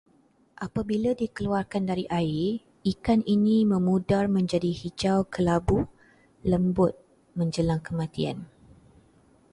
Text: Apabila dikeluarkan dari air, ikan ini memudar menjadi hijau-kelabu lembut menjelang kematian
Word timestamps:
Apabila 0.65 1.11
dikeluarkan 1.21 1.83
dari 1.91 2.05
air, 2.19 2.47
ikan 2.93 3.19
ini 3.35 3.57
memudar 3.73 4.23
menjadi 4.37 4.71
hijau-kelabu 4.81 5.79
lembut 6.49 6.93
menjelang 7.39 7.81
kematian 7.87 8.37